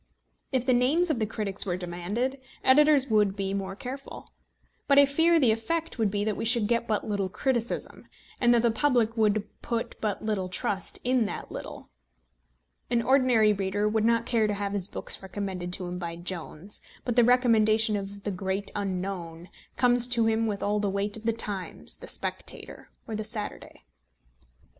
[0.51, 4.31] If the names of the critics were demanded, editors would be more careful.
[4.87, 8.07] But I fear the effect would be that we should get but little criticism,
[8.39, 11.87] and that the public would put but little trust in that little.
[12.89, 16.81] An ordinary reader would not care to have his books recommended to him by Jones;
[17.05, 21.25] but the recommendation of the great unknown comes to him with all the weight of
[21.25, 23.83] the Times, the Spectator, or the Saturday.